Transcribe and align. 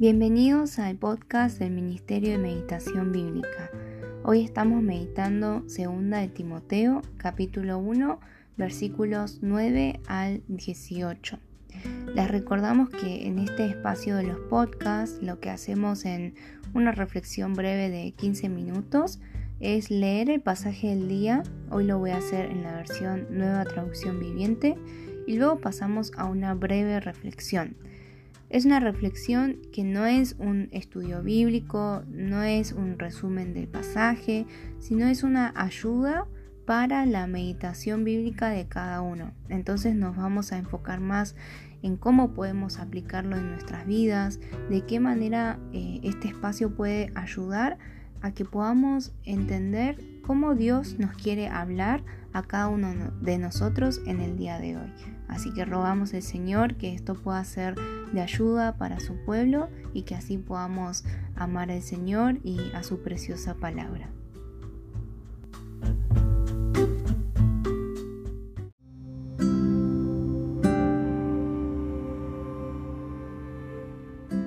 Bienvenidos 0.00 0.78
al 0.78 0.96
podcast 0.96 1.58
del 1.58 1.72
Ministerio 1.72 2.30
de 2.30 2.38
Meditación 2.38 3.12
Bíblica. 3.12 3.70
Hoy 4.24 4.42
estamos 4.42 4.82
meditando 4.82 5.62
segunda 5.68 6.20
de 6.20 6.28
Timoteo, 6.28 7.02
capítulo 7.18 7.76
1, 7.76 8.18
versículos 8.56 9.40
9 9.42 10.00
al 10.06 10.40
18. 10.48 11.38
Les 12.14 12.30
recordamos 12.30 12.88
que 12.88 13.26
en 13.26 13.40
este 13.40 13.66
espacio 13.66 14.16
de 14.16 14.22
los 14.22 14.38
podcasts 14.48 15.22
lo 15.22 15.38
que 15.38 15.50
hacemos 15.50 16.06
en 16.06 16.34
una 16.72 16.92
reflexión 16.92 17.52
breve 17.52 17.90
de 17.90 18.12
15 18.12 18.48
minutos 18.48 19.20
es 19.60 19.90
leer 19.90 20.30
el 20.30 20.40
pasaje 20.40 20.88
del 20.88 21.08
día. 21.08 21.42
Hoy 21.70 21.84
lo 21.84 21.98
voy 21.98 22.12
a 22.12 22.16
hacer 22.16 22.46
en 22.46 22.62
la 22.62 22.72
versión 22.72 23.26
nueva 23.28 23.66
traducción 23.66 24.18
viviente 24.18 24.78
y 25.26 25.36
luego 25.36 25.60
pasamos 25.60 26.10
a 26.16 26.24
una 26.24 26.54
breve 26.54 27.00
reflexión. 27.00 27.76
Es 28.50 28.64
una 28.64 28.80
reflexión 28.80 29.58
que 29.72 29.84
no 29.84 30.06
es 30.06 30.34
un 30.40 30.68
estudio 30.72 31.22
bíblico, 31.22 32.02
no 32.08 32.42
es 32.42 32.72
un 32.72 32.98
resumen 32.98 33.54
del 33.54 33.68
pasaje, 33.68 34.44
sino 34.80 35.06
es 35.06 35.22
una 35.22 35.52
ayuda 35.54 36.26
para 36.66 37.06
la 37.06 37.28
meditación 37.28 38.02
bíblica 38.02 38.48
de 38.48 38.66
cada 38.66 39.02
uno. 39.02 39.32
Entonces 39.48 39.94
nos 39.94 40.16
vamos 40.16 40.50
a 40.50 40.58
enfocar 40.58 40.98
más 40.98 41.36
en 41.82 41.96
cómo 41.96 42.34
podemos 42.34 42.80
aplicarlo 42.80 43.36
en 43.36 43.50
nuestras 43.50 43.86
vidas, 43.86 44.40
de 44.68 44.84
qué 44.84 44.98
manera 44.98 45.60
eh, 45.72 46.00
este 46.02 46.26
espacio 46.26 46.74
puede 46.74 47.12
ayudar 47.14 47.78
a 48.20 48.32
que 48.32 48.44
podamos 48.44 49.12
entender 49.22 49.96
cómo 50.30 50.54
Dios 50.54 50.96
nos 50.96 51.12
quiere 51.16 51.48
hablar 51.48 52.04
a 52.32 52.44
cada 52.44 52.68
uno 52.68 53.10
de 53.20 53.36
nosotros 53.36 54.00
en 54.06 54.20
el 54.20 54.36
día 54.36 54.60
de 54.60 54.76
hoy. 54.76 54.92
Así 55.26 55.52
que 55.52 55.64
rogamos 55.64 56.14
al 56.14 56.22
Señor 56.22 56.76
que 56.76 56.94
esto 56.94 57.14
pueda 57.14 57.42
ser 57.42 57.74
de 58.12 58.20
ayuda 58.20 58.76
para 58.76 59.00
su 59.00 59.16
pueblo 59.24 59.68
y 59.92 60.02
que 60.02 60.14
así 60.14 60.38
podamos 60.38 61.04
amar 61.34 61.72
al 61.72 61.82
Señor 61.82 62.38
y 62.44 62.60
a 62.74 62.84
su 62.84 63.02
preciosa 63.02 63.54
palabra. 63.54 64.08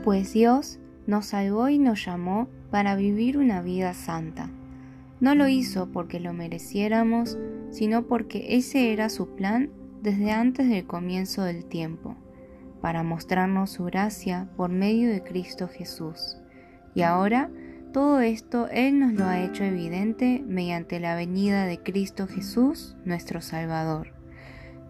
Pues 0.05 0.31
Dios 0.31 0.79
nos 1.07 1.25
salvó 1.25 1.67
y 1.67 1.77
nos 1.77 2.05
llamó 2.05 2.47
para 2.71 2.95
vivir 2.95 3.37
una 3.37 3.61
vida 3.61 3.93
santa. 3.93 4.49
No 5.23 5.35
lo 5.35 5.47
hizo 5.47 5.89
porque 5.89 6.19
lo 6.19 6.33
mereciéramos, 6.33 7.37
sino 7.69 8.07
porque 8.07 8.57
ese 8.57 8.91
era 8.91 9.07
su 9.07 9.35
plan 9.35 9.69
desde 10.01 10.33
antes 10.33 10.67
del 10.67 10.85
comienzo 10.85 11.43
del 11.43 11.63
tiempo, 11.63 12.17
para 12.81 13.03
mostrarnos 13.03 13.69
su 13.69 13.85
gracia 13.85 14.49
por 14.57 14.69
medio 14.69 15.09
de 15.09 15.23
Cristo 15.23 15.69
Jesús. 15.69 16.35
Y 16.93 17.03
ahora, 17.03 17.49
todo 17.93 18.19
esto 18.19 18.67
Él 18.67 18.99
nos 18.99 19.13
lo 19.13 19.23
ha 19.23 19.39
hecho 19.39 19.63
evidente 19.63 20.43
mediante 20.45 20.99
la 20.99 21.15
venida 21.15 21.67
de 21.67 21.79
Cristo 21.79 22.27
Jesús, 22.27 22.97
nuestro 23.05 23.39
Salvador. 23.39 24.11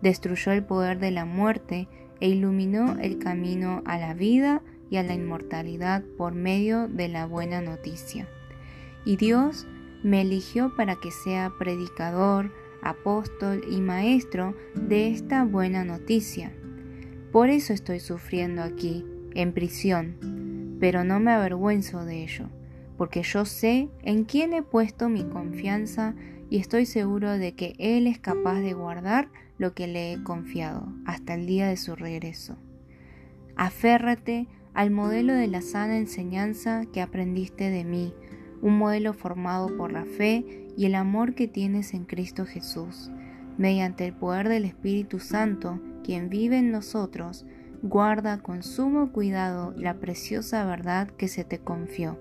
Destruyó 0.01 0.51
el 0.51 0.63
poder 0.63 0.97
de 0.97 1.11
la 1.11 1.25
muerte 1.25 1.87
e 2.19 2.29
iluminó 2.29 2.97
el 2.99 3.19
camino 3.19 3.83
a 3.85 3.99
la 3.99 4.15
vida 4.15 4.63
y 4.89 4.97
a 4.97 5.03
la 5.03 5.13
inmortalidad 5.13 6.03
por 6.17 6.33
medio 6.33 6.87
de 6.87 7.07
la 7.07 7.27
buena 7.27 7.61
noticia. 7.61 8.27
Y 9.05 9.17
Dios 9.17 9.67
me 10.03 10.21
eligió 10.21 10.75
para 10.75 10.97
que 10.97 11.11
sea 11.11 11.51
predicador, 11.57 12.51
apóstol 12.81 13.63
y 13.69 13.81
maestro 13.81 14.55
de 14.75 15.09
esta 15.09 15.43
buena 15.45 15.83
noticia. 15.83 16.51
Por 17.31 17.49
eso 17.49 17.73
estoy 17.73 17.99
sufriendo 17.99 18.61
aquí, 18.61 19.05
en 19.33 19.53
prisión, 19.53 20.77
pero 20.79 21.03
no 21.03 21.19
me 21.19 21.31
avergüenzo 21.31 22.05
de 22.05 22.23
ello, 22.23 22.49
porque 22.97 23.23
yo 23.23 23.45
sé 23.45 23.89
en 24.03 24.25
quién 24.25 24.53
he 24.53 24.61
puesto 24.61 25.09
mi 25.09 25.23
confianza 25.23 26.13
y 26.49 26.57
estoy 26.59 26.85
seguro 26.85 27.31
de 27.31 27.55
que 27.55 27.73
Él 27.79 28.05
es 28.05 28.19
capaz 28.19 28.59
de 28.59 28.73
guardar 28.73 29.29
lo 29.57 29.73
que 29.73 29.87
le 29.87 30.13
he 30.13 30.23
confiado 30.23 30.87
hasta 31.05 31.33
el 31.33 31.47
día 31.47 31.67
de 31.67 31.77
su 31.77 31.95
regreso. 31.95 32.57
Aférrate 33.55 34.47
al 34.73 34.91
modelo 34.91 35.33
de 35.33 35.47
la 35.47 35.61
sana 35.61 35.97
enseñanza 35.97 36.85
que 36.91 37.01
aprendiste 37.01 37.69
de 37.69 37.83
mí, 37.83 38.13
un 38.63 38.77
modelo 38.77 39.13
formado 39.13 39.75
por 39.75 39.91
la 39.91 40.05
fe 40.05 40.45
y 40.77 40.85
el 40.85 40.95
amor 40.95 41.35
que 41.35 41.49
tienes 41.49 41.93
en 41.93 42.05
Cristo 42.05 42.45
Jesús. 42.45 43.11
Mediante 43.57 44.05
el 44.05 44.13
poder 44.13 44.47
del 44.47 44.63
Espíritu 44.63 45.19
Santo, 45.19 45.81
quien 46.03 46.29
vive 46.29 46.57
en 46.57 46.71
nosotros, 46.71 47.45
guarda 47.81 48.39
con 48.39 48.63
sumo 48.63 49.11
cuidado 49.11 49.73
la 49.77 49.95
preciosa 49.95 50.65
verdad 50.65 51.09
que 51.09 51.27
se 51.27 51.43
te 51.43 51.59
confió. 51.59 52.17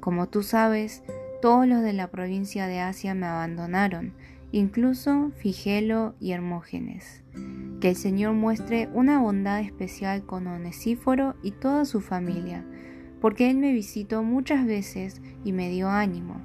Como 0.00 0.26
tú 0.26 0.42
sabes, 0.42 1.04
todos 1.42 1.68
los 1.68 1.82
de 1.82 1.92
la 1.92 2.10
provincia 2.10 2.66
de 2.66 2.80
Asia 2.80 3.14
me 3.14 3.26
abandonaron, 3.26 4.14
incluso 4.52 5.32
Figelo 5.36 6.14
y 6.18 6.32
Hermógenes. 6.32 7.22
Que 7.80 7.90
el 7.90 7.96
Señor 7.96 8.32
muestre 8.32 8.88
una 8.94 9.20
bondad 9.20 9.60
especial 9.60 10.24
con 10.24 10.46
Onesíforo 10.46 11.36
y 11.42 11.50
toda 11.50 11.84
su 11.84 12.00
familia, 12.00 12.64
porque 13.22 13.48
Él 13.48 13.56
me 13.56 13.72
visitó 13.72 14.24
muchas 14.24 14.66
veces 14.66 15.22
y 15.44 15.52
me 15.52 15.70
dio 15.70 15.88
ánimo. 15.88 16.40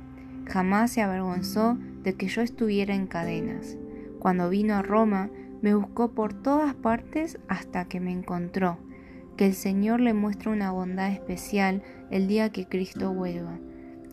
Jamás 0.46 0.92
se 0.92 1.02
avergonzó 1.02 1.76
de 2.04 2.14
que 2.14 2.28
yo 2.28 2.44
estuviera 2.44 2.94
en 2.94 3.08
cadenas. 3.08 3.76
Cuando 4.20 4.48
vino 4.48 4.76
a 4.76 4.84
Roma, 4.84 5.32
me 5.64 5.74
buscó 5.74 6.12
por 6.12 6.36
todas 6.36 6.76
partes 6.76 7.40
hasta 7.48 7.86
que 7.86 8.00
me 8.00 8.12
encontró. 8.12 8.78
Que 9.38 9.48
el 9.48 9.56
Señor 9.56 10.02
le 10.02 10.14
muestre 10.14 10.52
una 10.52 10.70
bondad 10.70 11.12
especial 11.12 11.82
el 12.12 12.28
día 12.28 12.52
que 12.52 12.68
Cristo 12.68 13.12
vuelva. 13.12 13.58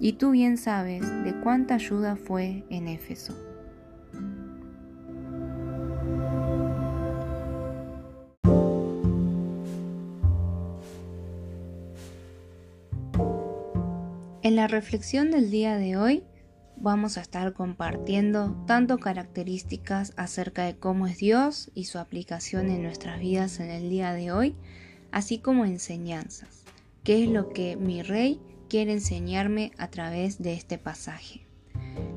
Y 0.01 0.15
tú 0.15 0.31
bien 0.31 0.57
sabes 0.57 1.03
de 1.23 1.35
cuánta 1.43 1.75
ayuda 1.75 2.17
fue 2.17 2.65
en 2.71 2.89
Éfeso. 2.89 3.54
En 14.55 14.61
la 14.61 14.69
reflexión 14.69 15.33
del 15.33 15.51
día 15.51 15.79
de 15.79 15.97
hoy 15.97 16.23
vamos 16.77 17.19
a 17.19 17.23
estar 17.23 17.55
compartiendo 17.55 18.55
tanto 18.69 18.99
características 18.99 20.13
acerca 20.17 20.63
de 20.63 20.77
cómo 20.77 21.09
es 21.09 21.19
Dios 21.19 21.73
y 21.75 21.87
su 21.87 21.99
aplicación 21.99 22.71
en 22.71 22.85
nuestras 22.85 23.19
vidas 23.19 23.59
en 23.59 23.69
el 23.69 23.91
día 23.91 24.13
de 24.13 24.31
hoy, 24.31 24.55
así 25.11 25.39
como 25.39 25.65
enseñanzas, 25.65 26.63
qué 27.03 27.25
es 27.25 27.31
lo 27.31 27.49
que 27.49 27.75
mi 27.75 28.03
rey 28.03 28.41
quiere 28.69 28.93
enseñarme 28.93 29.73
a 29.77 29.91
través 29.91 30.41
de 30.41 30.53
este 30.53 30.79
pasaje. 30.79 31.45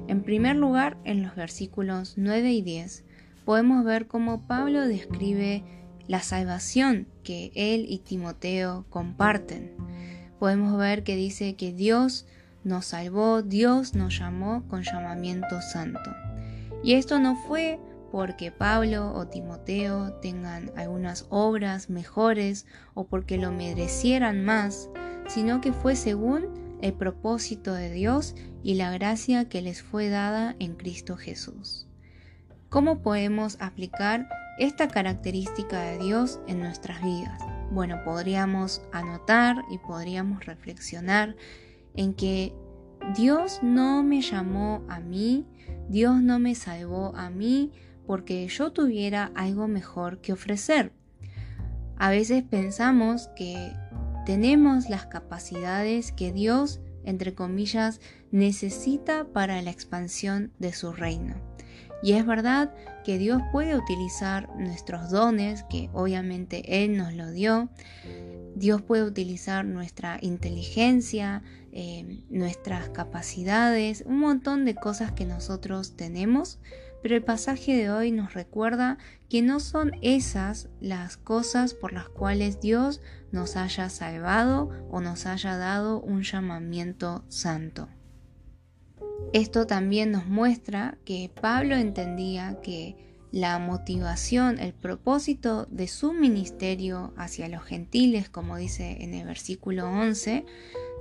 En 0.07 0.21
primer 0.21 0.57
lugar, 0.57 0.99
en 1.05 1.23
los 1.23 1.35
versículos 1.35 2.13
9 2.17 2.51
y 2.51 2.61
10, 2.61 3.03
podemos 3.45 3.83
ver 3.83 4.05
cómo 4.05 4.45
Pablo 4.45 4.87
describe 4.87 5.63
la 6.05 6.21
salvación 6.21 7.07
que 7.23 7.51
él 7.55 7.87
y 7.89 7.97
Timoteo 7.97 8.85
comparten 8.91 9.71
podemos 10.39 10.77
ver 10.77 11.03
que 11.03 11.15
dice 11.15 11.55
que 11.55 11.73
Dios 11.73 12.25
nos 12.63 12.85
salvó, 12.87 13.41
Dios 13.41 13.95
nos 13.95 14.19
llamó 14.19 14.67
con 14.67 14.83
llamamiento 14.83 15.61
santo. 15.61 16.11
Y 16.83 16.93
esto 16.93 17.19
no 17.19 17.35
fue 17.35 17.79
porque 18.11 18.51
Pablo 18.51 19.13
o 19.13 19.27
Timoteo 19.27 20.13
tengan 20.21 20.71
algunas 20.75 21.25
obras 21.29 21.89
mejores 21.89 22.65
o 22.93 23.05
porque 23.05 23.37
lo 23.37 23.51
merecieran 23.51 24.43
más, 24.43 24.89
sino 25.27 25.61
que 25.61 25.73
fue 25.73 25.95
según 25.95 26.77
el 26.81 26.93
propósito 26.93 27.73
de 27.73 27.91
Dios 27.91 28.35
y 28.63 28.75
la 28.75 28.91
gracia 28.91 29.49
que 29.49 29.61
les 29.61 29.81
fue 29.81 30.09
dada 30.09 30.55
en 30.59 30.75
Cristo 30.75 31.17
Jesús. 31.17 31.87
¿Cómo 32.69 33.01
podemos 33.01 33.57
aplicar 33.59 34.27
esta 34.59 34.87
característica 34.87 35.81
de 35.81 35.97
Dios 35.99 36.39
en 36.47 36.59
nuestras 36.59 37.01
vidas? 37.01 37.56
Bueno, 37.71 38.01
podríamos 38.03 38.81
anotar 38.91 39.65
y 39.69 39.77
podríamos 39.77 40.45
reflexionar 40.45 41.35
en 41.93 42.13
que 42.13 42.53
Dios 43.15 43.59
no 43.61 44.03
me 44.03 44.21
llamó 44.21 44.83
a 44.89 44.99
mí, 44.99 45.45
Dios 45.89 46.21
no 46.21 46.39
me 46.39 46.55
salvó 46.55 47.15
a 47.15 47.29
mí 47.29 47.71
porque 48.05 48.47
yo 48.47 48.71
tuviera 48.71 49.31
algo 49.35 49.67
mejor 49.67 50.21
que 50.21 50.33
ofrecer. 50.33 50.93
A 51.97 52.09
veces 52.09 52.43
pensamos 52.43 53.29
que 53.35 53.73
tenemos 54.25 54.89
las 54.89 55.07
capacidades 55.07 56.11
que 56.11 56.31
Dios, 56.31 56.79
entre 57.03 57.33
comillas, 57.33 57.99
necesita 58.31 59.25
para 59.25 59.61
la 59.61 59.71
expansión 59.71 60.51
de 60.59 60.73
su 60.73 60.93
reino. 60.93 61.46
Y 62.01 62.13
es 62.13 62.25
verdad 62.25 62.73
que 63.03 63.17
Dios 63.17 63.41
puede 63.51 63.75
utilizar 63.75 64.49
nuestros 64.57 65.09
dones, 65.09 65.63
que 65.69 65.89
obviamente 65.93 66.83
Él 66.83 66.97
nos 66.97 67.13
lo 67.13 67.31
dio. 67.31 67.69
Dios 68.55 68.81
puede 68.81 69.03
utilizar 69.03 69.65
nuestra 69.65 70.17
inteligencia, 70.21 71.43
eh, 71.71 72.23
nuestras 72.29 72.89
capacidades, 72.89 74.03
un 74.05 74.19
montón 74.19 74.65
de 74.65 74.75
cosas 74.75 75.11
que 75.11 75.25
nosotros 75.25 75.95
tenemos, 75.95 76.59
pero 77.03 77.15
el 77.15 77.23
pasaje 77.23 77.75
de 77.75 77.91
hoy 77.91 78.11
nos 78.11 78.33
recuerda 78.33 78.97
que 79.29 79.41
no 79.41 79.59
son 79.59 79.91
esas 80.01 80.69
las 80.81 81.17
cosas 81.17 81.73
por 81.73 81.93
las 81.93 82.09
cuales 82.09 82.59
Dios 82.59 83.01
nos 83.31 83.55
haya 83.55 83.89
salvado 83.89 84.71
o 84.89 85.01
nos 85.01 85.25
haya 85.25 85.55
dado 85.57 86.01
un 86.01 86.23
llamamiento 86.23 87.23
santo. 87.27 87.89
Esto 89.33 89.67
también 89.67 90.11
nos 90.11 90.25
muestra 90.25 90.97
que 91.03 91.29
Pablo 91.41 91.75
entendía 91.75 92.59
que 92.61 92.95
la 93.31 93.59
motivación, 93.59 94.57
el 94.57 94.73
propósito 94.73 95.67
de 95.69 95.87
su 95.87 96.13
ministerio 96.13 97.13
hacia 97.17 97.49
los 97.49 97.63
gentiles, 97.63 98.29
como 98.29 98.55
dice 98.55 98.97
en 99.01 99.13
el 99.13 99.25
versículo 99.25 99.89
11, 99.89 100.45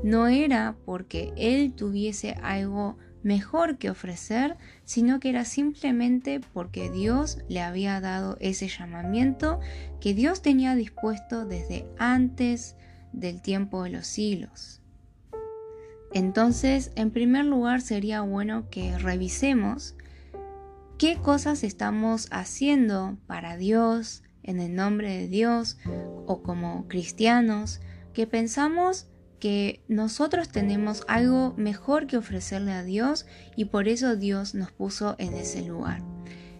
no 0.02 0.26
era 0.26 0.76
porque 0.84 1.32
él 1.36 1.72
tuviese 1.72 2.32
algo 2.42 2.98
mejor 3.22 3.78
que 3.78 3.90
ofrecer, 3.90 4.56
sino 4.84 5.20
que 5.20 5.30
era 5.30 5.44
simplemente 5.44 6.40
porque 6.52 6.90
Dios 6.90 7.38
le 7.48 7.60
había 7.60 8.00
dado 8.00 8.36
ese 8.40 8.68
llamamiento 8.68 9.60
que 10.00 10.14
Dios 10.14 10.42
tenía 10.42 10.74
dispuesto 10.74 11.44
desde 11.44 11.86
antes 11.98 12.76
del 13.12 13.40
tiempo 13.40 13.84
de 13.84 13.90
los 13.90 14.06
siglos. 14.06 14.80
Entonces, 16.12 16.92
en 16.96 17.10
primer 17.10 17.44
lugar, 17.44 17.80
sería 17.80 18.22
bueno 18.22 18.68
que 18.70 18.96
revisemos 18.98 19.96
qué 20.98 21.16
cosas 21.16 21.62
estamos 21.62 22.28
haciendo 22.30 23.18
para 23.26 23.56
Dios, 23.56 24.22
en 24.42 24.60
el 24.60 24.74
nombre 24.74 25.10
de 25.10 25.28
Dios, 25.28 25.78
o 26.26 26.42
como 26.42 26.86
cristianos, 26.88 27.80
que 28.12 28.26
pensamos 28.26 29.08
que 29.40 29.84
nosotros 29.88 30.48
tenemos 30.48 31.04
algo 31.08 31.52
mejor 31.56 32.06
que 32.06 32.16
ofrecerle 32.16 32.72
a 32.72 32.82
Dios 32.82 33.26
y 33.54 33.66
por 33.66 33.88
eso 33.88 34.16
Dios 34.16 34.54
nos 34.54 34.72
puso 34.72 35.16
en 35.18 35.34
ese 35.34 35.62
lugar 35.62 36.02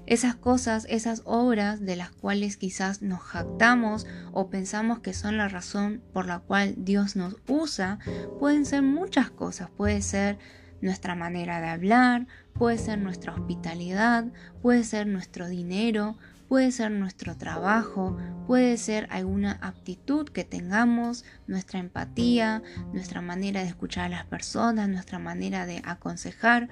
esas 0.07 0.37
cosas, 0.37 0.87
esas 0.89 1.23
obras 1.25 1.81
de 1.81 1.97
las 1.97 2.11
cuales 2.11 2.57
quizás 2.57 3.03
nos 3.03 3.21
jactamos 3.21 4.07
o 4.33 4.49
pensamos 4.49 5.01
que 5.01 5.15
son 5.15 5.37
la 5.37 5.49
razón 5.49 6.03
por 6.13 6.27
la 6.27 6.39
cual 6.39 6.75
Dios 6.79 7.17
nos 7.17 7.37
usa, 7.49 7.99
pueden 8.39 8.65
ser 8.65 8.83
muchas 8.83 9.31
cosas. 9.31 9.69
Puede 9.71 10.03
ser 10.03 10.39
nuestra 10.81 11.15
manera 11.15 11.61
de 11.61 11.69
hablar, 11.69 12.27
puede 12.53 12.79
ser 12.79 12.99
nuestra 12.99 13.35
hospitalidad, 13.35 14.27
puede 14.63 14.85
ser 14.85 15.07
nuestro 15.07 15.49
dinero, 15.49 16.17
puede 16.49 16.71
ser 16.71 16.91
nuestro 16.91 17.37
trabajo, 17.37 18.17
puede 18.47 18.77
ser 18.77 19.09
alguna 19.11 19.59
aptitud 19.61 20.29
que 20.29 20.45
tengamos, 20.45 21.25
nuestra 21.47 21.81
empatía, 21.81 22.63
nuestra 22.93 23.21
manera 23.21 23.63
de 23.63 23.69
escuchar 23.69 24.07
a 24.07 24.09
las 24.11 24.27
personas, 24.27 24.89
nuestra 24.89 25.19
manera 25.19 25.67
de 25.67 25.83
aconsejar. 25.85 26.69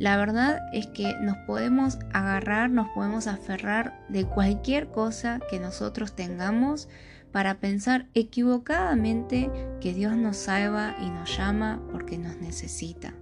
La 0.00 0.16
verdad 0.16 0.62
es 0.72 0.86
que 0.86 1.14
nos 1.20 1.36
podemos 1.46 1.98
agarrar, 2.14 2.70
nos 2.70 2.88
podemos 2.88 3.26
aferrar 3.26 4.02
de 4.08 4.24
cualquier 4.24 4.88
cosa 4.88 5.40
que 5.50 5.60
nosotros 5.60 6.16
tengamos 6.16 6.88
para 7.32 7.60
pensar 7.60 8.06
equivocadamente 8.14 9.50
que 9.78 9.92
Dios 9.92 10.16
nos 10.16 10.38
salva 10.38 10.96
y 11.02 11.10
nos 11.10 11.36
llama 11.36 11.82
porque 11.92 12.16
nos 12.16 12.38
necesita. 12.38 13.12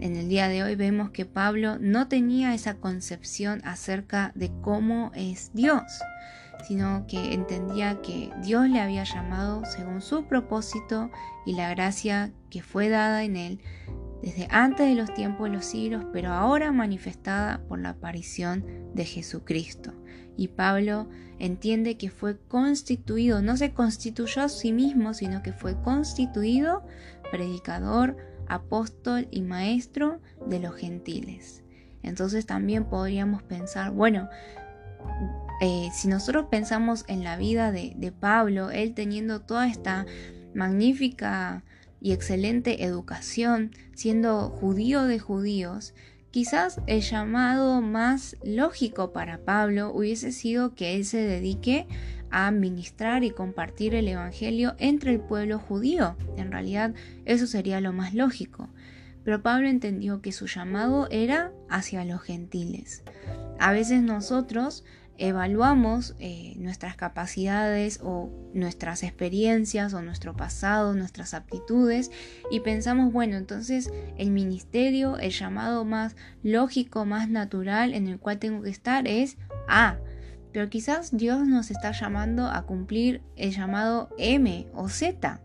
En 0.00 0.16
el 0.16 0.30
día 0.30 0.48
de 0.48 0.62
hoy 0.62 0.76
vemos 0.76 1.10
que 1.10 1.26
Pablo 1.26 1.76
no 1.78 2.08
tenía 2.08 2.54
esa 2.54 2.78
concepción 2.78 3.60
acerca 3.66 4.32
de 4.34 4.50
cómo 4.62 5.12
es 5.14 5.50
Dios, 5.52 5.82
sino 6.66 7.06
que 7.06 7.34
entendía 7.34 8.00
que 8.00 8.32
Dios 8.42 8.66
le 8.70 8.80
había 8.80 9.04
llamado 9.04 9.62
según 9.66 10.00
su 10.00 10.24
propósito 10.24 11.10
y 11.44 11.52
la 11.52 11.68
gracia 11.68 12.32
que 12.48 12.62
fue 12.62 12.88
dada 12.88 13.24
en 13.24 13.36
él 13.36 13.60
desde 14.22 14.48
antes 14.50 14.88
de 14.88 14.94
los 14.94 15.14
tiempos 15.14 15.48
de 15.48 15.56
los 15.56 15.64
siglos, 15.64 16.04
pero 16.12 16.32
ahora 16.32 16.72
manifestada 16.72 17.62
por 17.68 17.78
la 17.78 17.90
aparición 17.90 18.64
de 18.94 19.04
Jesucristo. 19.04 19.92
Y 20.36 20.48
Pablo 20.48 21.08
entiende 21.38 21.96
que 21.96 22.10
fue 22.10 22.38
constituido, 22.38 23.42
no 23.42 23.56
se 23.56 23.72
constituyó 23.72 24.42
a 24.42 24.48
sí 24.48 24.72
mismo, 24.72 25.14
sino 25.14 25.42
que 25.42 25.52
fue 25.52 25.80
constituido 25.82 26.84
predicador, 27.30 28.16
apóstol 28.48 29.28
y 29.30 29.42
maestro 29.42 30.20
de 30.46 30.60
los 30.60 30.74
gentiles. 30.74 31.62
Entonces 32.02 32.46
también 32.46 32.84
podríamos 32.84 33.42
pensar, 33.42 33.90
bueno, 33.90 34.28
eh, 35.60 35.88
si 35.92 36.08
nosotros 36.08 36.46
pensamos 36.50 37.04
en 37.08 37.24
la 37.24 37.36
vida 37.36 37.72
de, 37.72 37.92
de 37.96 38.12
Pablo, 38.12 38.70
él 38.70 38.94
teniendo 38.94 39.40
toda 39.40 39.66
esta 39.66 40.06
magnífica 40.54 41.64
y 42.00 42.12
excelente 42.12 42.84
educación, 42.84 43.72
siendo 43.94 44.50
judío 44.50 45.04
de 45.04 45.18
judíos, 45.18 45.94
quizás 46.30 46.80
el 46.86 47.00
llamado 47.00 47.80
más 47.80 48.36
lógico 48.42 49.12
para 49.12 49.38
Pablo 49.38 49.92
hubiese 49.92 50.32
sido 50.32 50.74
que 50.74 50.96
él 50.96 51.04
se 51.04 51.18
dedique 51.18 51.86
a 52.30 52.50
ministrar 52.50 53.24
y 53.24 53.30
compartir 53.30 53.94
el 53.94 54.08
Evangelio 54.08 54.74
entre 54.78 55.12
el 55.12 55.20
pueblo 55.20 55.58
judío. 55.58 56.16
En 56.36 56.52
realidad 56.52 56.94
eso 57.24 57.46
sería 57.46 57.80
lo 57.80 57.92
más 57.92 58.14
lógico. 58.14 58.68
Pero 59.24 59.42
Pablo 59.42 59.68
entendió 59.68 60.22
que 60.22 60.32
su 60.32 60.46
llamado 60.46 61.08
era 61.10 61.52
hacia 61.68 62.04
los 62.04 62.22
gentiles. 62.22 63.02
A 63.58 63.72
veces 63.72 64.02
nosotros 64.02 64.84
evaluamos 65.18 66.14
eh, 66.20 66.54
nuestras 66.58 66.96
capacidades 66.96 68.00
o 68.02 68.30
nuestras 68.54 69.02
experiencias 69.02 69.92
o 69.92 70.00
nuestro 70.00 70.36
pasado, 70.36 70.94
nuestras 70.94 71.34
aptitudes 71.34 72.10
y 72.50 72.60
pensamos, 72.60 73.12
bueno, 73.12 73.36
entonces 73.36 73.92
el 74.16 74.30
ministerio, 74.30 75.18
el 75.18 75.32
llamado 75.32 75.84
más 75.84 76.14
lógico, 76.42 77.04
más 77.04 77.28
natural 77.28 77.94
en 77.94 78.06
el 78.06 78.18
cual 78.18 78.38
tengo 78.38 78.62
que 78.62 78.70
estar 78.70 79.06
es 79.08 79.36
A. 79.68 79.98
Pero 80.52 80.70
quizás 80.70 81.16
Dios 81.16 81.46
nos 81.46 81.70
está 81.70 81.92
llamando 81.92 82.46
a 82.46 82.62
cumplir 82.62 83.20
el 83.36 83.50
llamado 83.50 84.08
M 84.18 84.66
o 84.72 84.88
Z. 84.88 85.40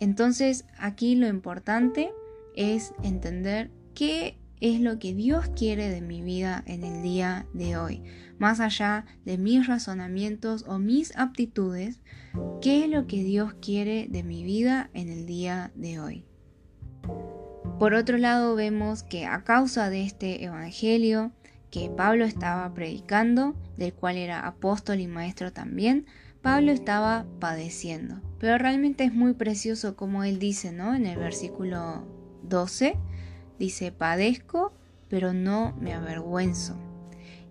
Entonces 0.00 0.64
aquí 0.78 1.14
lo 1.14 1.28
importante 1.28 2.12
es 2.56 2.92
entender 3.02 3.70
qué 3.94 4.38
es 4.60 4.80
lo 4.80 4.98
que 4.98 5.14
Dios 5.14 5.50
quiere 5.54 5.90
de 5.90 6.00
mi 6.00 6.22
vida 6.22 6.62
en 6.66 6.84
el 6.84 7.02
día 7.02 7.46
de 7.52 7.76
hoy. 7.76 8.02
Más 8.38 8.60
allá 8.60 9.04
de 9.24 9.38
mis 9.38 9.66
razonamientos 9.66 10.64
o 10.66 10.78
mis 10.78 11.16
aptitudes, 11.16 12.00
¿qué 12.60 12.84
es 12.84 12.90
lo 12.90 13.06
que 13.06 13.22
Dios 13.22 13.54
quiere 13.60 14.08
de 14.08 14.22
mi 14.22 14.44
vida 14.44 14.90
en 14.94 15.08
el 15.08 15.26
día 15.26 15.72
de 15.74 16.00
hoy? 16.00 16.24
Por 17.78 17.92
otro 17.92 18.16
lado, 18.16 18.54
vemos 18.54 19.02
que 19.02 19.26
a 19.26 19.44
causa 19.44 19.90
de 19.90 20.02
este 20.02 20.44
Evangelio 20.44 21.32
que 21.70 21.90
Pablo 21.90 22.24
estaba 22.24 22.72
predicando, 22.72 23.54
del 23.76 23.92
cual 23.92 24.16
era 24.16 24.46
apóstol 24.46 25.00
y 25.00 25.06
maestro 25.06 25.52
también, 25.52 26.06
Pablo 26.40 26.72
estaba 26.72 27.26
padeciendo. 27.38 28.22
Pero 28.38 28.56
realmente 28.56 29.04
es 29.04 29.12
muy 29.12 29.34
precioso 29.34 29.96
como 29.96 30.24
él 30.24 30.38
dice, 30.38 30.72
¿no? 30.72 30.94
En 30.94 31.04
el 31.04 31.18
versículo 31.18 32.06
12, 32.44 32.96
Dice, 33.58 33.92
padezco, 33.92 34.72
pero 35.08 35.32
no 35.32 35.74
me 35.80 35.94
avergüenzo. 35.94 36.76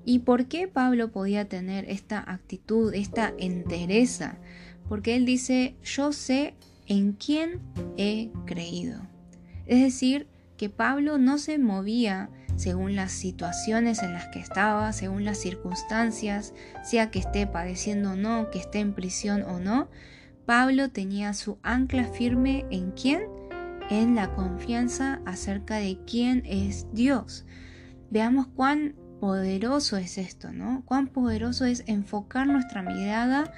¿Y 0.03 0.19
por 0.19 0.45
qué 0.45 0.67
Pablo 0.67 1.11
podía 1.11 1.49
tener 1.49 1.89
esta 1.89 2.19
actitud, 2.19 2.93
esta 2.93 3.33
entereza? 3.39 4.37
Porque 4.87 5.15
él 5.15 5.25
dice, 5.25 5.75
yo 5.83 6.13
sé 6.13 6.53
en 6.87 7.13
quién 7.13 7.59
he 7.97 8.29
creído. 8.45 9.01
Es 9.65 9.81
decir, 9.81 10.27
que 10.57 10.69
Pablo 10.69 11.17
no 11.17 11.37
se 11.37 11.57
movía 11.57 12.29
según 12.55 12.95
las 12.95 13.11
situaciones 13.11 14.01
en 14.03 14.13
las 14.13 14.27
que 14.29 14.39
estaba, 14.39 14.93
según 14.93 15.25
las 15.25 15.39
circunstancias, 15.39 16.53
sea 16.83 17.11
que 17.11 17.19
esté 17.19 17.47
padeciendo 17.47 18.11
o 18.11 18.15
no, 18.15 18.49
que 18.49 18.59
esté 18.59 18.79
en 18.79 18.93
prisión 18.93 19.41
o 19.43 19.59
no. 19.59 19.89
Pablo 20.45 20.89
tenía 20.89 21.33
su 21.33 21.57
ancla 21.63 22.05
firme 22.05 22.65
en 22.69 22.91
quién? 22.91 23.23
En 23.89 24.15
la 24.15 24.33
confianza 24.33 25.21
acerca 25.25 25.75
de 25.75 25.99
quién 26.05 26.43
es 26.45 26.87
Dios. 26.93 27.45
Veamos 28.09 28.47
cuán 28.47 28.95
poderoso 29.19 29.97
es 29.97 30.17
esto, 30.17 30.51
¿no? 30.51 30.83
Cuán 30.85 31.07
poderoso 31.07 31.65
es 31.65 31.83
enfocar 31.87 32.47
nuestra 32.47 32.81
mirada 32.81 33.51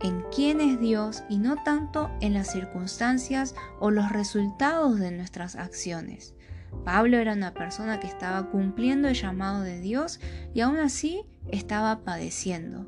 en 0.00 0.22
quién 0.34 0.60
es 0.60 0.78
Dios 0.80 1.24
y 1.28 1.38
no 1.38 1.56
tanto 1.62 2.10
en 2.20 2.34
las 2.34 2.52
circunstancias 2.52 3.54
o 3.80 3.90
los 3.90 4.10
resultados 4.10 4.98
de 4.98 5.10
nuestras 5.10 5.56
acciones. 5.56 6.34
Pablo 6.84 7.16
era 7.16 7.32
una 7.32 7.54
persona 7.54 8.00
que 8.00 8.06
estaba 8.06 8.50
cumpliendo 8.50 9.08
el 9.08 9.14
llamado 9.14 9.62
de 9.62 9.80
Dios 9.80 10.20
y 10.52 10.60
aún 10.60 10.76
así 10.76 11.24
estaba 11.50 12.04
padeciendo. 12.04 12.86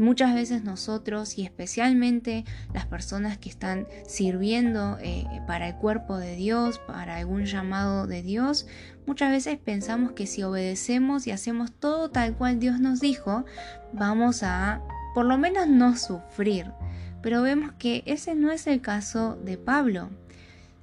Muchas 0.00 0.34
veces 0.34 0.64
nosotros 0.64 1.36
y 1.36 1.44
especialmente 1.44 2.46
las 2.72 2.86
personas 2.86 3.36
que 3.36 3.50
están 3.50 3.86
sirviendo 4.06 4.96
eh, 5.02 5.26
para 5.46 5.68
el 5.68 5.74
cuerpo 5.74 6.16
de 6.16 6.36
Dios, 6.36 6.78
para 6.78 7.18
algún 7.18 7.44
llamado 7.44 8.06
de 8.06 8.22
Dios, 8.22 8.66
muchas 9.04 9.30
veces 9.30 9.58
pensamos 9.58 10.12
que 10.12 10.26
si 10.26 10.42
obedecemos 10.42 11.26
y 11.26 11.32
hacemos 11.32 11.70
todo 11.70 12.08
tal 12.08 12.34
cual 12.34 12.58
Dios 12.60 12.80
nos 12.80 13.00
dijo, 13.00 13.44
vamos 13.92 14.42
a 14.42 14.80
por 15.14 15.26
lo 15.26 15.36
menos 15.36 15.68
no 15.68 15.94
sufrir. 15.98 16.72
Pero 17.20 17.42
vemos 17.42 17.72
que 17.72 18.02
ese 18.06 18.34
no 18.34 18.50
es 18.50 18.66
el 18.68 18.80
caso 18.80 19.36
de 19.44 19.58
Pablo. 19.58 20.08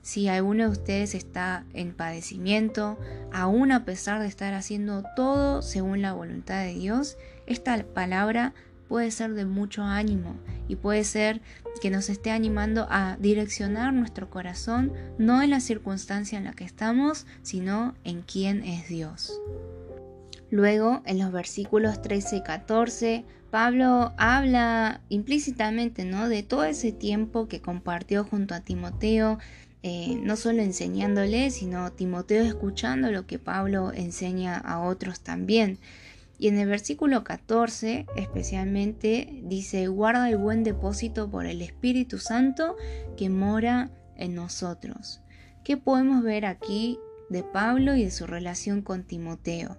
Si 0.04 0.28
alguno 0.28 0.66
de 0.66 0.70
ustedes 0.70 1.16
está 1.16 1.66
en 1.74 1.92
padecimiento, 1.92 3.00
aún 3.34 3.72
a 3.72 3.84
pesar 3.84 4.22
de 4.22 4.28
estar 4.28 4.54
haciendo 4.54 5.04
todo 5.16 5.64
según 5.64 6.04
la 6.04 6.14
voluntad 6.14 6.62
de 6.62 6.76
Dios, 6.76 7.18
esta 7.48 7.84
palabra 7.84 8.54
puede 8.88 9.12
ser 9.12 9.34
de 9.34 9.46
mucho 9.46 9.84
ánimo 9.84 10.36
y 10.68 10.76
puede 10.76 11.04
ser 11.04 11.42
que 11.82 11.90
nos 11.90 12.10
esté 12.10 12.32
animando 12.32 12.88
a 12.90 13.18
direccionar 13.20 13.94
nuestro 13.94 14.30
corazón 14.30 14.94
no 15.18 15.42
en 15.42 15.52
la 15.52 15.60
circunstancia 15.60 16.38
en 16.38 16.46
la 16.46 16.54
que 16.54 16.64
estamos, 16.64 17.26
sino 17.44 17.94
en 18.04 18.22
quién 18.22 18.64
es 18.64 18.88
Dios. 18.88 19.40
Luego, 20.50 21.02
en 21.06 21.20
los 21.20 21.32
versículos 21.32 22.02
13 22.02 22.38
y 22.38 22.44
14, 22.44 23.26
Pablo 23.52 24.14
habla 24.18 25.02
implícitamente 25.10 26.06
¿no? 26.06 26.30
de 26.30 26.44
todo 26.44 26.64
ese 26.64 26.92
tiempo 26.92 27.48
que 27.48 27.62
compartió 27.62 28.24
junto 28.24 28.56
a 28.56 28.62
Timoteo, 28.62 29.40
eh, 29.84 30.20
no 30.22 30.36
solo 30.36 30.62
enseñándole, 30.62 31.50
sino 31.52 31.92
Timoteo 31.92 32.44
escuchando 32.44 33.12
lo 33.12 33.26
que 33.26 33.40
Pablo 33.40 33.92
enseña 33.94 34.58
a 34.58 34.80
otros 34.80 35.20
también. 35.20 35.80
Y 36.40 36.48
en 36.48 36.58
el 36.58 36.68
versículo 36.68 37.24
14 37.24 38.06
especialmente 38.16 39.42
dice, 39.44 39.88
guarda 39.88 40.30
el 40.30 40.38
buen 40.38 40.64
depósito 40.64 41.30
por 41.30 41.46
el 41.46 41.62
Espíritu 41.62 42.20
Santo 42.20 42.76
que 43.16 43.30
mora 43.30 43.92
en 44.16 44.36
nosotros. 44.36 45.22
¿Qué 45.64 45.78
podemos 45.78 46.24
ver 46.24 46.46
aquí 46.46 47.00
de 47.30 47.44
Pablo 47.44 47.96
y 47.96 48.04
de 48.04 48.12
su 48.12 48.28
relación 48.28 48.82
con 48.82 49.04
Timoteo? 49.04 49.78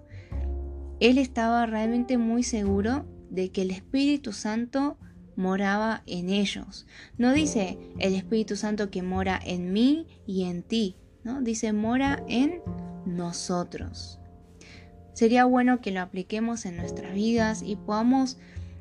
Él 0.99 1.17
estaba 1.17 1.65
realmente 1.65 2.17
muy 2.17 2.43
seguro 2.43 3.05
de 3.29 3.51
que 3.51 3.61
el 3.61 3.71
Espíritu 3.71 4.33
Santo 4.33 4.97
moraba 5.35 6.03
en 6.05 6.29
ellos. 6.29 6.85
No 7.17 7.31
dice 7.31 7.77
el 7.99 8.13
Espíritu 8.13 8.57
Santo 8.57 8.91
que 8.91 9.01
mora 9.01 9.39
en 9.43 9.71
mí 9.71 10.05
y 10.27 10.43
en 10.43 10.63
ti, 10.63 10.97
¿no? 11.23 11.41
Dice 11.41 11.71
mora 11.71 12.21
en 12.27 12.61
nosotros. 13.05 14.18
Sería 15.19 15.43
bueno 15.43 15.81
que 15.81 15.91
lo 15.91 15.99
apliquemos 15.99 16.65
en 16.65 16.77
nuestras 16.77 17.13
vidas 17.13 17.61
y 17.61 17.75
podamos 17.75 18.37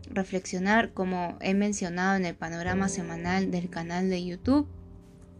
reflexionar, 0.08 0.92
como 0.92 1.36
he 1.40 1.52
mencionado 1.52 2.16
en 2.16 2.24
el 2.24 2.36
panorama 2.36 2.88
semanal 2.88 3.50
del 3.50 3.68
canal 3.68 4.08
de 4.08 4.24
YouTube. 4.24 4.68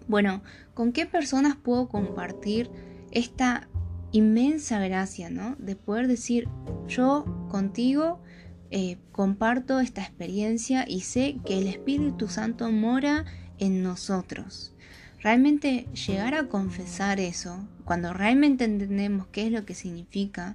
Bueno, 0.08 0.42
¿con 0.74 0.90
qué 0.90 1.06
personas 1.06 1.54
puedo 1.54 1.86
compartir 1.86 2.68
esta 3.12 3.68
inmensa 4.10 4.80
gracia, 4.80 5.30
¿no? 5.30 5.54
De 5.60 5.76
poder 5.76 6.08
decir, 6.08 6.48
yo 6.88 7.46
contigo 7.48 8.20
eh, 8.72 8.98
comparto 9.12 9.78
esta 9.78 10.02
experiencia 10.02 10.84
y 10.84 11.02
sé 11.02 11.36
que 11.46 11.58
el 11.58 11.68
Espíritu 11.68 12.26
Santo 12.26 12.72
mora 12.72 13.24
en 13.58 13.84
nosotros. 13.84 14.74
Realmente 15.20 15.86
llegar 16.06 16.34
a 16.34 16.48
confesar 16.48 17.18
eso, 17.18 17.58
cuando 17.84 18.12
realmente 18.12 18.64
entendemos 18.64 19.26
qué 19.28 19.46
es 19.46 19.52
lo 19.52 19.64
que 19.64 19.74
significa, 19.74 20.54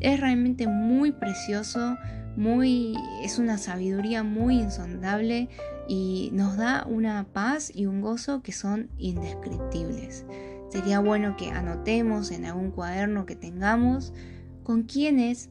es 0.00 0.18
realmente 0.18 0.66
muy 0.66 1.12
precioso, 1.12 1.96
muy 2.36 2.96
es 3.22 3.38
una 3.38 3.58
sabiduría 3.58 4.22
muy 4.22 4.58
insondable 4.60 5.48
y 5.88 6.30
nos 6.32 6.56
da 6.56 6.84
una 6.88 7.24
paz 7.32 7.70
y 7.74 7.86
un 7.86 8.00
gozo 8.00 8.42
que 8.42 8.52
son 8.52 8.88
indescriptibles. 8.98 10.24
Sería 10.70 11.00
bueno 11.00 11.36
que 11.36 11.50
anotemos 11.50 12.30
en 12.30 12.44
algún 12.44 12.70
cuaderno 12.70 13.26
que 13.26 13.36
tengamos 13.36 14.12
con 14.62 14.84
quienes 14.84 15.50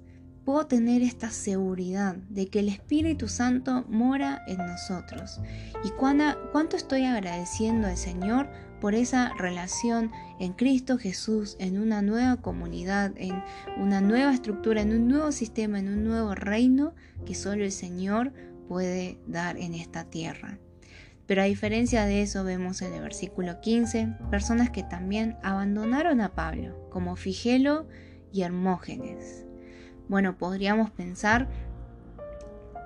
puedo 0.50 0.66
tener 0.66 1.04
esta 1.04 1.30
seguridad 1.30 2.16
de 2.28 2.48
que 2.48 2.62
el 2.62 2.70
Espíritu 2.70 3.28
Santo 3.28 3.86
mora 3.88 4.42
en 4.48 4.58
nosotros. 4.58 5.40
Y 5.84 5.92
cuánto 5.92 6.76
estoy 6.76 7.06
agradeciendo 7.06 7.88
al 7.88 7.98
Señor 7.98 8.50
por 8.82 8.96
esa 8.96 9.32
relación 9.38 10.12
en 10.40 10.54
Cristo 10.54 10.98
Jesús, 10.98 11.56
en 11.60 11.78
una 11.80 12.02
nueva 12.02 12.38
comunidad, 12.38 13.14
en 13.18 13.44
una 13.78 14.02
nueva 14.02 14.34
estructura, 14.34 14.82
en 14.82 14.92
un 14.92 15.08
nuevo 15.08 15.32
sistema, 15.32 15.78
en 15.78 15.88
un 15.88 16.04
nuevo 16.04 16.34
reino 16.34 16.96
que 17.28 17.36
solo 17.36 17.64
el 17.64 17.72
Señor 17.72 18.34
puede 18.68 19.20
dar 19.28 19.56
en 19.56 19.76
esta 19.76 20.06
tierra. 20.06 20.58
Pero 21.28 21.44
a 21.44 21.46
diferencia 21.46 22.06
de 22.06 22.24
eso 22.24 22.44
vemos 22.44 22.82
en 22.82 22.92
el 22.94 23.04
versículo 23.04 23.62
15 23.62 24.16
personas 24.32 24.72
que 24.72 24.82
también 24.82 25.38
abandonaron 25.44 26.22
a 26.22 26.34
Pablo, 26.34 26.90
como 26.90 27.16
Figelo 27.16 27.88
y 28.32 28.42
Hermógenes. 28.42 29.46
Bueno, 30.10 30.38
podríamos 30.38 30.90
pensar 30.90 31.48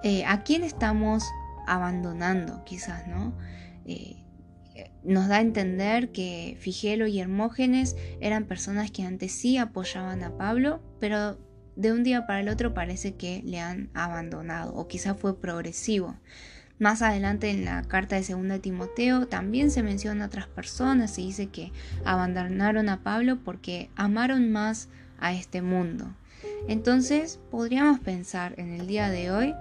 eh, 0.03 0.25
a 0.25 0.43
quién 0.43 0.63
estamos 0.63 1.23
abandonando, 1.65 2.63
quizás, 2.65 3.07
¿no? 3.07 3.33
Eh, 3.85 4.17
nos 5.03 5.27
da 5.27 5.37
a 5.37 5.41
entender 5.41 6.11
que 6.11 6.57
Figelo 6.59 7.07
y 7.07 7.19
Hermógenes 7.19 7.95
eran 8.19 8.45
personas 8.45 8.91
que 8.91 9.03
antes 9.03 9.31
sí 9.31 9.57
apoyaban 9.57 10.23
a 10.23 10.37
Pablo, 10.37 10.81
pero 10.99 11.39
de 11.75 11.91
un 11.91 12.03
día 12.03 12.27
para 12.27 12.41
el 12.41 12.49
otro 12.49 12.73
parece 12.73 13.15
que 13.15 13.41
le 13.43 13.59
han 13.59 13.89
abandonado, 13.93 14.73
o 14.75 14.87
quizás 14.87 15.17
fue 15.17 15.39
progresivo. 15.39 16.15
Más 16.79 17.01
adelante 17.01 17.49
en 17.49 17.65
la 17.65 17.83
carta 17.83 18.19
de 18.19 18.23
2 18.23 18.61
Timoteo 18.61 19.27
también 19.27 19.71
se 19.71 19.83
menciona 19.83 20.25
a 20.25 20.27
otras 20.27 20.47
personas 20.47 21.17
y 21.17 21.27
dice 21.27 21.47
que 21.47 21.71
abandonaron 22.03 22.89
a 22.89 23.03
Pablo 23.03 23.39
porque 23.43 23.89
amaron 23.95 24.51
más 24.51 24.89
a 25.19 25.33
este 25.33 25.61
mundo. 25.61 26.13
Entonces 26.67 27.39
podríamos 27.51 27.99
pensar 27.99 28.55
en 28.57 28.71
el 28.71 28.87
día 28.87 29.09
de 29.09 29.31
hoy, 29.31 29.53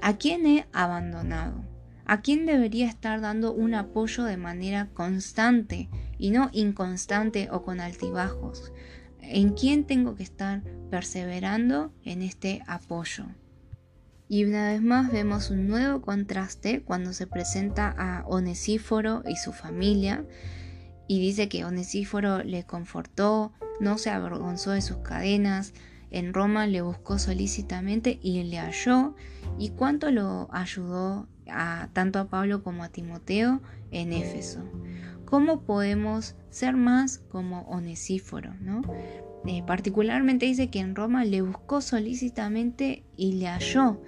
¿a 0.00 0.16
quién 0.16 0.46
he 0.46 0.66
abandonado? 0.72 1.64
¿A 2.04 2.22
quién 2.22 2.46
debería 2.46 2.88
estar 2.88 3.20
dando 3.20 3.52
un 3.52 3.74
apoyo 3.74 4.24
de 4.24 4.38
manera 4.38 4.88
constante 4.94 5.90
y 6.16 6.30
no 6.30 6.48
inconstante 6.52 7.48
o 7.52 7.62
con 7.62 7.80
altibajos? 7.80 8.72
¿En 9.20 9.52
quién 9.52 9.84
tengo 9.84 10.14
que 10.14 10.22
estar 10.22 10.62
perseverando 10.90 11.92
en 12.04 12.22
este 12.22 12.62
apoyo? 12.66 13.26
Y 14.26 14.44
una 14.44 14.68
vez 14.68 14.82
más 14.82 15.12
vemos 15.12 15.50
un 15.50 15.68
nuevo 15.68 16.00
contraste 16.00 16.82
cuando 16.82 17.12
se 17.12 17.26
presenta 17.26 17.94
a 17.96 18.26
Onesíforo 18.26 19.22
y 19.26 19.36
su 19.36 19.52
familia 19.52 20.24
y 21.08 21.18
dice 21.20 21.48
que 21.48 21.64
Onesíforo 21.64 22.44
le 22.44 22.64
confortó, 22.64 23.52
no 23.80 23.96
se 23.96 24.10
avergonzó 24.10 24.72
de 24.72 24.82
sus 24.82 24.98
cadenas, 24.98 25.72
en 26.10 26.32
Roma 26.32 26.66
le 26.66 26.82
buscó 26.82 27.18
solícitamente 27.18 28.18
y 28.22 28.42
le 28.44 28.58
halló. 28.58 29.14
¿Y 29.58 29.70
cuánto 29.70 30.10
lo 30.10 30.48
ayudó 30.52 31.28
a, 31.48 31.88
tanto 31.92 32.18
a 32.18 32.28
Pablo 32.28 32.62
como 32.62 32.82
a 32.84 32.88
Timoteo 32.88 33.60
en 33.90 34.12
Éfeso? 34.12 34.62
¿Cómo 35.24 35.62
podemos 35.62 36.36
ser 36.50 36.76
más 36.76 37.18
como 37.18 37.62
Onesíforo? 37.62 38.54
¿no? 38.60 38.82
Eh, 39.46 39.62
particularmente 39.66 40.46
dice 40.46 40.68
que 40.68 40.80
en 40.80 40.94
Roma 40.94 41.24
le 41.24 41.42
buscó 41.42 41.80
solícitamente 41.80 43.04
y 43.16 43.34
le 43.34 43.46
halló. 43.46 44.00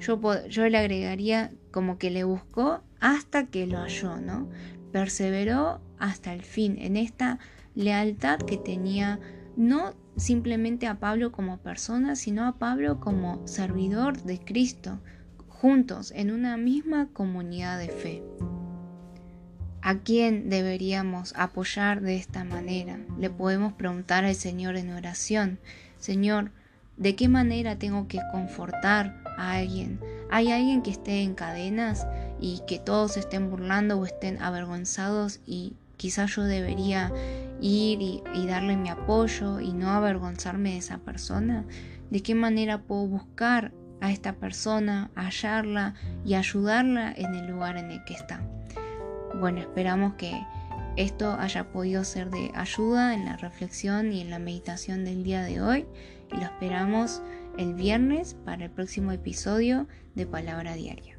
Yo, 0.00 0.20
yo 0.48 0.68
le 0.68 0.78
agregaría 0.78 1.52
como 1.70 1.98
que 1.98 2.10
le 2.10 2.24
buscó 2.24 2.82
hasta 3.00 3.46
que 3.46 3.66
lo 3.66 3.78
halló, 3.78 4.16
¿no? 4.20 4.48
Perseveró 4.92 5.80
hasta 5.98 6.32
el 6.34 6.42
fin 6.42 6.76
en 6.78 6.96
esta 6.96 7.38
lealtad 7.74 8.38
que 8.38 8.56
tenía 8.56 9.20
no 9.56 9.94
simplemente 10.16 10.86
a 10.86 10.98
Pablo 10.98 11.32
como 11.32 11.58
persona, 11.58 12.16
sino 12.16 12.46
a 12.46 12.52
Pablo 12.58 13.00
como 13.00 13.46
servidor 13.46 14.22
de 14.22 14.38
Cristo, 14.38 14.98
juntos 15.48 16.12
en 16.14 16.30
una 16.30 16.56
misma 16.56 17.08
comunidad 17.12 17.78
de 17.78 17.88
fe. 17.88 18.22
¿A 19.80 19.98
quién 19.98 20.48
deberíamos 20.48 21.34
apoyar 21.36 22.02
de 22.02 22.16
esta 22.16 22.44
manera? 22.44 23.00
Le 23.18 23.30
podemos 23.30 23.72
preguntar 23.72 24.24
al 24.24 24.34
Señor 24.34 24.76
en 24.76 24.92
oración, 24.92 25.58
Señor, 25.98 26.52
¿de 26.96 27.16
qué 27.16 27.28
manera 27.28 27.78
tengo 27.78 28.06
que 28.06 28.20
confortar 28.30 29.22
a 29.36 29.52
alguien? 29.52 29.98
¿Hay 30.30 30.52
alguien 30.52 30.82
que 30.82 30.90
esté 30.90 31.22
en 31.22 31.34
cadenas 31.34 32.06
y 32.40 32.60
que 32.66 32.78
todos 32.78 33.16
estén 33.16 33.50
burlando 33.50 33.98
o 33.98 34.06
estén 34.06 34.40
avergonzados 34.40 35.40
y 35.46 35.74
quizás 35.96 36.34
yo 36.34 36.42
debería 36.42 37.12
ir 37.62 38.02
y, 38.02 38.46
darle 38.46 38.76
mi 38.76 38.90
apoyo 38.90 39.60
y 39.60 39.72
no 39.72 39.90
avergonzarme 39.90 40.72
de 40.72 40.78
esa 40.78 40.98
persona? 40.98 41.64
¿De 42.10 42.22
qué 42.22 42.34
manera 42.34 42.82
puedo 42.82 43.06
buscar 43.06 43.72
a 44.00 44.10
esta 44.10 44.34
persona, 44.34 45.10
hallarla 45.14 45.94
y 46.24 46.34
ayudarla 46.34 47.12
en 47.16 47.34
el 47.34 47.46
lugar 47.46 47.78
en 47.78 47.90
el 47.90 48.04
que 48.04 48.14
está? 48.14 48.42
Bueno, 49.40 49.60
esperamos 49.60 50.14
que 50.14 50.38
esto 50.96 51.32
haya 51.32 51.72
podido 51.72 52.04
ser 52.04 52.30
de 52.30 52.50
ayuda 52.54 53.14
en 53.14 53.24
la 53.24 53.36
reflexión 53.36 54.12
y 54.12 54.20
en 54.20 54.30
la 54.30 54.38
meditación 54.38 55.04
del 55.04 55.22
día 55.22 55.42
de 55.42 55.62
hoy 55.62 55.86
y 56.30 56.36
lo 56.36 56.42
esperamos 56.42 57.22
el 57.56 57.74
viernes 57.74 58.34
para 58.44 58.64
el 58.64 58.70
próximo 58.70 59.12
episodio 59.12 59.86
de 60.14 60.26
Palabra 60.26 60.74
Diaria. 60.74 61.18